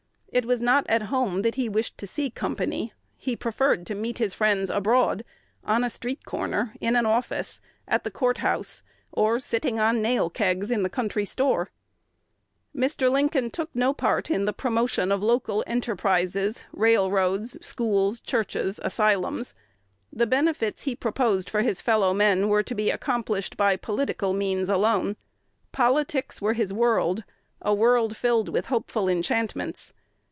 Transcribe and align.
It 0.33 0.45
was 0.45 0.61
not 0.61 0.85
at 0.87 1.01
home 1.11 1.41
that 1.41 1.55
he 1.55 1.67
wished 1.67 1.97
to 1.97 2.07
see 2.07 2.29
company. 2.29 2.93
He 3.17 3.35
preferred 3.35 3.85
to 3.87 3.95
meet 3.95 4.17
his 4.17 4.33
friends 4.33 4.69
abroad, 4.69 5.25
on 5.61 5.83
a 5.83 5.89
street 5.89 6.23
corner, 6.23 6.73
in 6.79 6.95
an 6.95 7.05
office, 7.05 7.59
at 7.85 8.05
the 8.05 8.11
Court 8.11 8.37
House, 8.37 8.81
or 9.11 9.39
sitting 9.41 9.77
on 9.77 10.01
nail 10.01 10.29
kegs 10.29 10.71
in 10.71 10.85
a 10.85 10.89
country 10.89 11.25
store. 11.25 11.69
Mr. 12.73 13.11
Lincoln 13.11 13.51
took 13.51 13.71
no 13.73 13.93
part 13.93 14.31
in 14.31 14.45
the 14.45 14.53
promotion 14.53 15.11
of 15.11 15.21
local 15.21 15.65
enterprises, 15.67 16.63
railroads, 16.71 17.57
schools, 17.61 18.21
churches, 18.21 18.79
asylums. 18.83 19.53
The 20.13 20.25
benefits 20.27 20.83
he 20.83 20.95
proposed 20.95 21.49
for 21.49 21.61
his 21.61 21.81
fellow 21.81 22.13
men 22.13 22.47
were 22.47 22.63
to 22.63 22.73
be 22.73 22.89
accomplished 22.89 23.57
by 23.57 23.75
political 23.75 24.31
means 24.31 24.69
alone. 24.69 25.17
Politics 25.73 26.41
were 26.41 26.53
his 26.53 26.71
world, 26.71 27.25
a 27.61 27.73
world 27.73 28.15
filled 28.15 28.47
with 28.47 28.67
hopeful 28.67 29.09
enchantments. 29.09 29.91